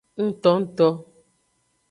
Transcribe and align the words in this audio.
Ngtongto. 0.25 0.87